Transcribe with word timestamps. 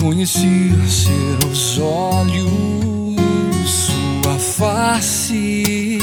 conheci, 0.00 0.72
seus 0.88 1.78
olhos, 1.78 2.50
sua 3.66 4.38
face 4.38 5.98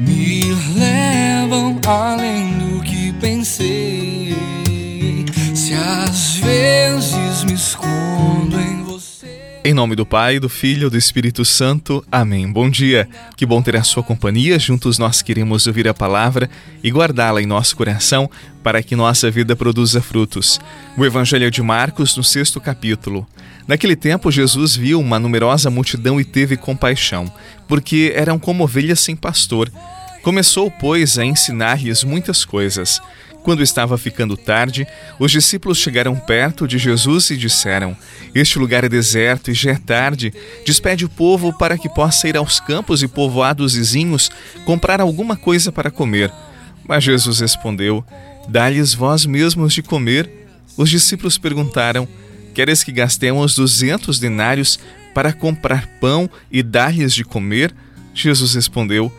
me 0.00 0.54
levam 0.74 1.78
além 1.86 2.58
do 2.58 2.82
que 2.82 3.12
pensei. 3.20 4.34
Se 5.54 5.74
às 5.74 6.36
vezes 6.36 7.44
me 7.44 7.58
você. 7.58 7.95
Em 9.66 9.74
nome 9.74 9.96
do 9.96 10.06
Pai, 10.06 10.38
do 10.38 10.48
Filho 10.48 10.86
e 10.86 10.90
do 10.90 10.96
Espírito 10.96 11.44
Santo. 11.44 12.04
Amém. 12.12 12.48
Bom 12.48 12.70
dia. 12.70 13.08
Que 13.36 13.44
bom 13.44 13.60
ter 13.60 13.74
a 13.74 13.82
sua 13.82 14.00
companhia. 14.00 14.60
Juntos 14.60 14.96
nós 14.96 15.22
queremos 15.22 15.66
ouvir 15.66 15.88
a 15.88 15.92
palavra 15.92 16.48
e 16.84 16.88
guardá-la 16.88 17.42
em 17.42 17.46
nosso 17.46 17.74
coração 17.74 18.30
para 18.62 18.80
que 18.80 18.94
nossa 18.94 19.28
vida 19.28 19.56
produza 19.56 20.00
frutos. 20.00 20.60
O 20.96 21.04
Evangelho 21.04 21.50
de 21.50 21.60
Marcos, 21.62 22.16
no 22.16 22.22
sexto 22.22 22.60
capítulo. 22.60 23.26
Naquele 23.66 23.96
tempo, 23.96 24.30
Jesus 24.30 24.76
viu 24.76 25.00
uma 25.00 25.18
numerosa 25.18 25.68
multidão 25.68 26.20
e 26.20 26.24
teve 26.24 26.56
compaixão, 26.56 27.28
porque 27.66 28.12
eram 28.14 28.38
como 28.38 28.62
ovelhas 28.62 29.00
sem 29.00 29.16
pastor. 29.16 29.68
Começou, 30.22 30.70
pois, 30.70 31.18
a 31.18 31.24
ensinar-lhes 31.24 32.04
muitas 32.04 32.44
coisas. 32.44 33.02
Quando 33.46 33.62
estava 33.62 33.96
ficando 33.96 34.36
tarde, 34.36 34.84
os 35.20 35.30
discípulos 35.30 35.78
chegaram 35.78 36.16
perto 36.16 36.66
de 36.66 36.78
Jesus 36.78 37.30
e 37.30 37.36
disseram: 37.36 37.96
Este 38.34 38.58
lugar 38.58 38.82
é 38.82 38.88
deserto 38.88 39.52
e 39.52 39.54
já 39.54 39.70
é 39.70 39.78
tarde. 39.78 40.34
Despede 40.64 41.04
o 41.04 41.08
povo 41.08 41.56
para 41.56 41.78
que 41.78 41.88
possa 41.88 42.26
ir 42.26 42.36
aos 42.36 42.58
campos 42.58 43.04
e 43.04 43.06
povoados 43.06 43.74
vizinhos 43.74 44.32
comprar 44.64 45.00
alguma 45.00 45.36
coisa 45.36 45.70
para 45.70 45.92
comer. 45.92 46.32
Mas 46.88 47.04
Jesus 47.04 47.38
respondeu: 47.38 48.04
Dá-lhes 48.48 48.92
vós 48.92 49.24
mesmos 49.24 49.72
de 49.72 49.80
comer. 49.80 50.28
Os 50.76 50.90
discípulos 50.90 51.38
perguntaram: 51.38 52.08
Queres 52.52 52.82
que 52.82 52.90
gastemos 52.90 53.54
duzentos 53.54 54.18
denários 54.18 54.76
para 55.14 55.32
comprar 55.32 55.86
pão 56.00 56.28
e 56.50 56.64
dar-lhes 56.64 57.14
de 57.14 57.22
comer? 57.22 57.72
Jesus 58.12 58.54
respondeu: 58.54 59.12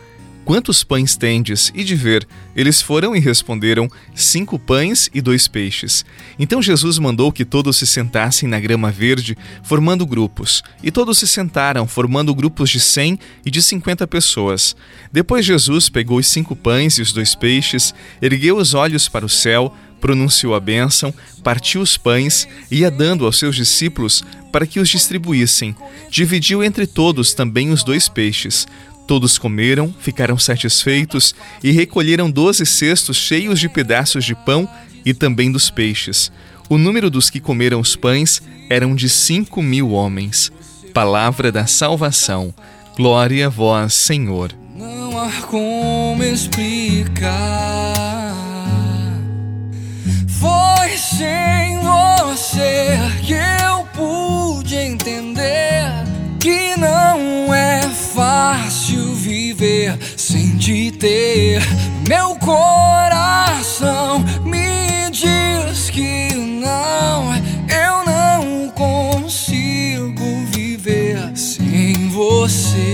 Quantos 0.48 0.82
pães 0.82 1.18
tendes? 1.18 1.74
E 1.76 1.84
de 1.84 1.94
ver. 1.94 2.26
Eles 2.56 2.82
foram 2.82 3.14
e 3.14 3.20
responderam: 3.20 3.90
Cinco 4.16 4.58
pães 4.58 5.10
e 5.14 5.20
dois 5.20 5.46
peixes. 5.46 6.06
Então 6.40 6.62
Jesus 6.62 6.98
mandou 6.98 7.34
que 7.34 7.44
todos 7.44 7.76
se 7.76 7.86
sentassem 7.86 8.48
na 8.48 8.58
grama 8.58 8.90
verde, 8.90 9.38
formando 9.62 10.06
grupos. 10.06 10.64
E 10.82 10.90
todos 10.90 11.18
se 11.18 11.28
sentaram, 11.28 11.86
formando 11.86 12.34
grupos 12.34 12.70
de 12.70 12.80
cem 12.80 13.20
e 13.46 13.52
de 13.52 13.62
cinquenta 13.62 14.08
pessoas. 14.08 14.74
Depois 15.12 15.46
Jesus 15.46 15.90
pegou 15.90 16.18
os 16.18 16.28
cinco 16.28 16.56
pães 16.56 16.98
e 16.98 17.02
os 17.02 17.12
dois 17.12 17.36
peixes, 17.36 17.94
ergueu 18.22 18.56
os 18.56 18.74
olhos 18.74 19.10
para 19.10 19.26
o 19.26 19.30
céu, 19.30 19.76
pronunciou 20.00 20.56
a 20.56 20.62
bênção, 20.62 21.14
partiu 21.44 21.82
os 21.82 21.98
pães 21.98 22.48
e 22.72 22.78
ia 22.78 22.90
dando 22.90 23.26
aos 23.26 23.38
seus 23.38 23.54
discípulos 23.54 24.24
para 24.50 24.66
que 24.66 24.80
os 24.80 24.88
distribuíssem. 24.88 25.76
Dividiu 26.10 26.64
entre 26.64 26.88
todos 26.88 27.34
também 27.34 27.70
os 27.70 27.84
dois 27.84 28.08
peixes. 28.08 28.66
Todos 29.08 29.38
comeram, 29.38 29.96
ficaram 29.98 30.38
satisfeitos 30.38 31.34
e 31.64 31.72
recolheram 31.72 32.30
doze 32.30 32.66
cestos 32.66 33.16
cheios 33.16 33.58
de 33.58 33.70
pedaços 33.70 34.26
de 34.26 34.36
pão 34.36 34.68
e 35.06 35.14
também 35.14 35.50
dos 35.50 35.70
peixes. 35.70 36.30
O 36.70 36.78
número 36.78 37.10
dos 37.10 37.30
que 37.30 37.40
comeram 37.40 37.80
os 37.80 37.96
pães 37.96 38.42
eram 38.70 38.94
de 38.94 39.08
cinco 39.08 39.62
mil 39.62 39.92
homens. 39.92 40.52
Palavra 40.94 41.54
da 41.54 41.66
salvação. 41.66 42.54
Glória 42.98 43.48
a 43.48 43.50
vós, 43.50 43.94
Senhor. 43.94 44.54
Não 44.76 45.18
há 45.18 45.32
como 45.44 46.22
explicar. 46.22 47.32
Foi 50.28 50.98
sem 50.98 51.80
você 51.80 52.98
que 53.26 53.34
eu 53.34 53.86
pude 53.96 54.76
entender 54.76 55.67
viver 59.58 59.98
sem 60.16 60.56
te 60.58 60.92
ter. 60.92 61.62
Meu 62.08 62.36
coração 62.36 64.24
me 64.46 65.10
diz 65.10 65.90
que 65.90 66.34
não, 66.36 67.34
eu 67.68 68.06
não 68.06 68.70
consigo 68.70 70.46
viver 70.52 71.32
sem 71.36 72.10
você, 72.10 72.87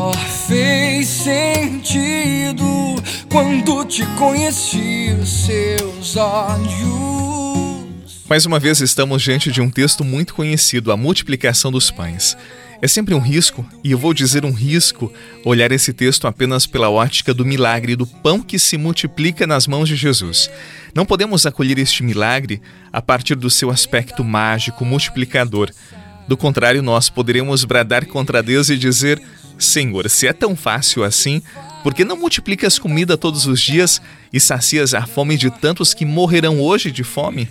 só 0.00 0.12
fez 0.48 1.06
sentido 1.06 2.64
quando 3.30 3.84
te 3.84 4.06
conheci 4.16 5.14
seus 5.26 6.16
olhos. 6.16 7.90
Mais 8.26 8.46
uma 8.46 8.58
vez 8.58 8.80
estamos 8.80 9.20
diante 9.20 9.52
de 9.52 9.60
um 9.60 9.68
texto 9.68 10.02
muito 10.02 10.34
conhecido, 10.34 10.90
a 10.90 10.96
multiplicação 10.96 11.70
dos 11.70 11.90
pães. 11.90 12.34
É 12.80 12.88
sempre 12.88 13.14
um 13.14 13.18
risco, 13.18 13.66
e 13.84 13.90
eu 13.90 13.98
vou 13.98 14.14
dizer 14.14 14.42
um 14.46 14.52
risco, 14.52 15.12
olhar 15.44 15.70
esse 15.70 15.92
texto 15.92 16.26
apenas 16.26 16.64
pela 16.64 16.88
ótica 16.88 17.34
do 17.34 17.44
milagre 17.44 17.94
do 17.94 18.06
pão 18.06 18.40
que 18.40 18.58
se 18.58 18.78
multiplica 18.78 19.46
nas 19.46 19.66
mãos 19.66 19.86
de 19.86 19.96
Jesus. 19.96 20.50
Não 20.94 21.04
podemos 21.04 21.44
acolher 21.44 21.78
este 21.78 22.02
milagre 22.02 22.62
a 22.90 23.02
partir 23.02 23.34
do 23.34 23.50
seu 23.50 23.68
aspecto 23.68 24.24
mágico, 24.24 24.82
multiplicador. 24.82 25.70
Do 26.26 26.38
contrário, 26.38 26.80
nós 26.80 27.10
poderemos 27.10 27.64
bradar 27.64 28.06
contra 28.06 28.42
Deus 28.42 28.70
e 28.70 28.78
dizer: 28.78 29.20
Senhor, 29.60 30.08
se 30.08 30.26
é 30.26 30.32
tão 30.32 30.56
fácil 30.56 31.04
assim, 31.04 31.42
por 31.82 31.94
que 31.94 32.04
não 32.04 32.16
multiplicas 32.16 32.78
comida 32.78 33.16
todos 33.16 33.46
os 33.46 33.60
dias 33.60 34.00
e 34.32 34.40
sacias 34.40 34.94
a 34.94 35.06
fome 35.06 35.36
de 35.36 35.50
tantos 35.50 35.94
que 35.94 36.04
morrerão 36.04 36.60
hoje 36.60 36.90
de 36.90 37.04
fome? 37.04 37.48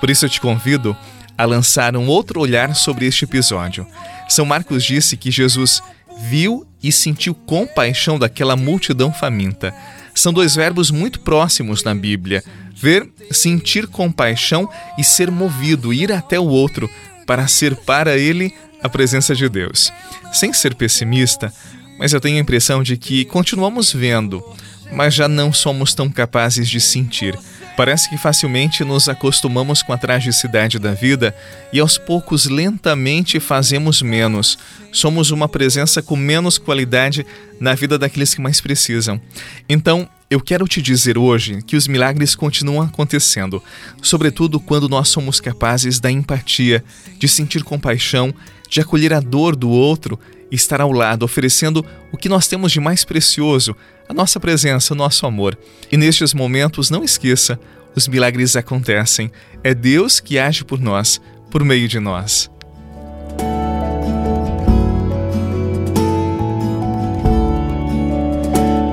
Por 0.00 0.10
isso 0.10 0.24
eu 0.24 0.28
te 0.28 0.40
convido 0.40 0.96
a 1.36 1.44
lançar 1.44 1.96
um 1.96 2.06
outro 2.06 2.40
olhar 2.40 2.74
sobre 2.74 3.06
este 3.06 3.24
episódio. 3.24 3.86
São 4.28 4.44
Marcos 4.46 4.82
disse 4.84 5.16
que 5.16 5.30
Jesus 5.30 5.82
viu 6.28 6.66
e 6.82 6.92
sentiu 6.92 7.34
compaixão 7.34 8.18
daquela 8.18 8.56
multidão 8.56 9.12
faminta. 9.12 9.74
São 10.14 10.32
dois 10.32 10.54
verbos 10.54 10.90
muito 10.90 11.20
próximos 11.20 11.82
na 11.82 11.94
Bíblia: 11.94 12.42
ver, 12.74 13.08
sentir 13.30 13.86
compaixão 13.86 14.68
e 14.96 15.04
ser 15.04 15.30
movido, 15.30 15.92
ir 15.92 16.12
até 16.12 16.38
o 16.38 16.46
outro 16.46 16.88
para 17.26 17.48
ser 17.48 17.74
para 17.74 18.16
ele 18.16 18.54
a 18.84 18.88
presença 18.88 19.34
de 19.34 19.48
Deus. 19.48 19.90
Sem 20.30 20.52
ser 20.52 20.74
pessimista, 20.74 21.50
mas 21.98 22.12
eu 22.12 22.20
tenho 22.20 22.36
a 22.36 22.40
impressão 22.40 22.82
de 22.82 22.98
que 22.98 23.24
continuamos 23.24 23.92
vendo, 23.92 24.44
mas 24.92 25.14
já 25.14 25.26
não 25.26 25.52
somos 25.52 25.94
tão 25.94 26.10
capazes 26.10 26.68
de 26.68 26.80
sentir. 26.80 27.36
Parece 27.78 28.08
que 28.08 28.18
facilmente 28.18 28.84
nos 28.84 29.08
acostumamos 29.08 29.82
com 29.82 29.92
a 29.92 29.98
tragicidade 29.98 30.78
da 30.78 30.92
vida 30.92 31.34
e 31.72 31.80
aos 31.80 31.98
poucos 31.98 32.44
lentamente 32.44 33.40
fazemos 33.40 34.00
menos. 34.02 34.58
Somos 34.92 35.30
uma 35.32 35.48
presença 35.48 36.00
com 36.00 36.14
menos 36.14 36.56
qualidade 36.56 37.26
na 37.58 37.74
vida 37.74 37.98
daqueles 37.98 38.32
que 38.34 38.40
mais 38.40 38.60
precisam. 38.60 39.20
Então, 39.68 40.08
eu 40.30 40.40
quero 40.40 40.68
te 40.68 40.80
dizer 40.80 41.18
hoje 41.18 41.62
que 41.62 41.76
os 41.76 41.88
milagres 41.88 42.34
continuam 42.34 42.82
acontecendo, 42.82 43.62
sobretudo 44.02 44.60
quando 44.60 44.88
nós 44.88 45.08
somos 45.08 45.40
capazes 45.40 45.98
da 45.98 46.10
empatia, 46.10 46.84
de 47.18 47.26
sentir 47.26 47.62
compaixão, 47.64 48.32
de 48.68 48.80
acolher 48.80 49.12
a 49.12 49.20
dor 49.20 49.54
do 49.56 49.68
outro 49.70 50.18
e 50.50 50.54
estar 50.54 50.80
ao 50.80 50.92
lado, 50.92 51.24
oferecendo 51.24 51.84
o 52.12 52.16
que 52.16 52.28
nós 52.28 52.46
temos 52.46 52.72
de 52.72 52.80
mais 52.80 53.04
precioso, 53.04 53.74
a 54.08 54.14
nossa 54.14 54.38
presença, 54.38 54.94
o 54.94 54.96
nosso 54.96 55.26
amor. 55.26 55.58
E 55.90 55.96
nestes 55.96 56.34
momentos, 56.34 56.90
não 56.90 57.02
esqueça, 57.02 57.58
os 57.94 58.08
milagres 58.08 58.56
acontecem. 58.56 59.30
É 59.62 59.74
Deus 59.74 60.20
que 60.20 60.38
age 60.38 60.64
por 60.64 60.80
nós, 60.80 61.20
por 61.50 61.64
meio 61.64 61.88
de 61.88 62.00
nós. 62.00 62.50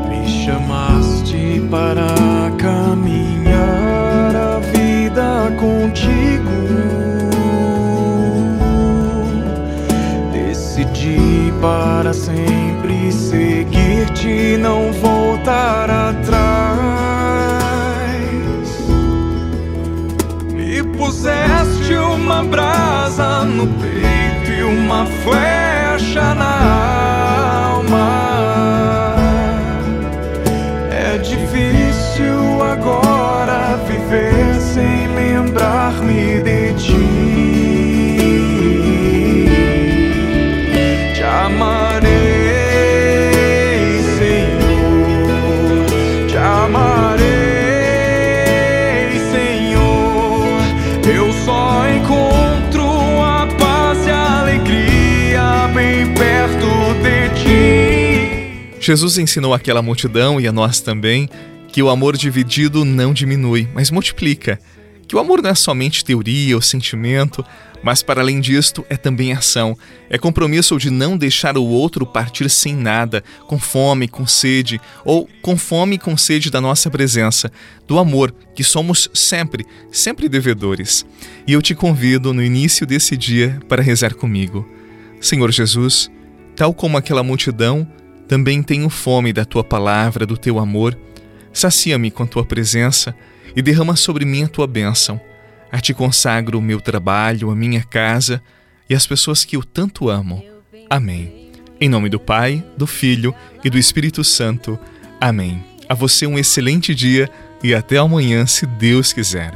Me 0.09 0.45
chamaste 0.45 1.61
para 1.69 2.20
para 12.11 12.13
sempre 12.13 13.09
seguir-te, 13.09 14.57
não 14.57 14.91
voltar 14.91 15.89
atrás. 15.89 16.41
Me 20.53 20.83
puseste 20.97 21.93
uma 21.93 22.43
brasa 22.43 23.45
no 23.45 23.65
peito 23.65 24.51
e 24.51 24.61
uma 24.63 24.81
uma 24.91 25.05
flecha 25.05 26.35
na 26.35 27.75
alma. 27.75 29.15
É 30.91 31.17
difícil 31.17 32.61
agora 32.61 33.10
Jesus 58.81 59.19
ensinou 59.19 59.53
àquela 59.53 59.79
multidão 59.79 60.41
e 60.41 60.47
a 60.47 60.51
nós 60.51 60.81
também 60.81 61.29
que 61.67 61.83
o 61.83 61.89
amor 61.89 62.17
dividido 62.17 62.83
não 62.83 63.13
diminui, 63.13 63.69
mas 63.75 63.91
multiplica. 63.91 64.59
Que 65.07 65.15
o 65.15 65.19
amor 65.19 65.39
não 65.39 65.51
é 65.51 65.55
somente 65.55 66.03
teoria 66.03 66.55
ou 66.55 66.61
sentimento, 66.63 67.45
mas 67.83 68.01
para 68.01 68.21
além 68.21 68.41
disto 68.41 68.83
é 68.89 68.97
também 68.97 69.33
ação. 69.33 69.77
É 70.09 70.17
compromisso 70.17 70.79
de 70.79 70.89
não 70.89 71.15
deixar 71.15 71.59
o 71.59 71.63
outro 71.63 72.07
partir 72.07 72.49
sem 72.49 72.75
nada, 72.75 73.23
com 73.45 73.59
fome, 73.59 74.07
com 74.07 74.25
sede, 74.25 74.81
ou 75.05 75.29
com 75.43 75.55
fome 75.55 75.95
e 75.95 75.99
com 75.99 76.17
sede 76.17 76.49
da 76.49 76.59
nossa 76.59 76.89
presença, 76.89 77.51
do 77.87 77.99
amor 77.99 78.33
que 78.55 78.63
somos 78.63 79.11
sempre, 79.13 79.63
sempre 79.91 80.27
devedores. 80.27 81.05
E 81.45 81.53
eu 81.53 81.61
te 81.61 81.75
convido 81.75 82.33
no 82.33 82.41
início 82.41 82.87
desse 82.87 83.15
dia 83.15 83.59
para 83.69 83.83
rezar 83.83 84.15
comigo. 84.15 84.67
Senhor 85.19 85.51
Jesus, 85.51 86.09
tal 86.55 86.73
como 86.73 86.97
aquela 86.97 87.21
multidão, 87.21 87.87
também 88.31 88.63
tenho 88.63 88.89
fome 88.89 89.33
da 89.33 89.43
tua 89.43 89.61
palavra, 89.61 90.25
do 90.25 90.37
teu 90.37 90.57
amor. 90.57 90.97
Sacia-me 91.51 92.09
com 92.09 92.23
a 92.23 92.25
tua 92.25 92.45
presença 92.45 93.13
e 93.53 93.61
derrama 93.61 93.97
sobre 93.97 94.23
mim 94.23 94.43
a 94.43 94.47
tua 94.47 94.65
bênção. 94.65 95.19
A 95.69 95.81
ti 95.81 95.93
consagro 95.93 96.57
o 96.57 96.61
meu 96.61 96.79
trabalho, 96.79 97.51
a 97.51 97.55
minha 97.57 97.83
casa 97.83 98.41
e 98.89 98.95
as 98.95 99.05
pessoas 99.05 99.43
que 99.43 99.57
eu 99.57 99.63
tanto 99.65 100.09
amo. 100.09 100.41
Amém. 100.89 101.51
Em 101.77 101.89
nome 101.89 102.07
do 102.07 102.21
Pai, 102.21 102.63
do 102.77 102.87
Filho 102.87 103.35
e 103.65 103.69
do 103.69 103.77
Espírito 103.77 104.23
Santo. 104.23 104.79
Amém. 105.19 105.61
A 105.89 105.93
você 105.93 106.25
um 106.25 106.39
excelente 106.39 106.95
dia 106.95 107.29
e 107.61 107.75
até 107.75 107.97
amanhã, 107.97 108.45
se 108.45 108.65
Deus 108.65 109.11
quiser. 109.11 109.53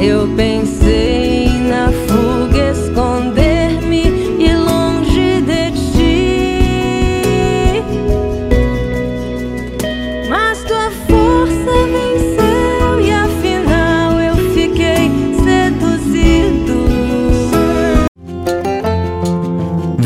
Eu 0.00 0.32
pensei 0.36 1.48
na 1.48 1.90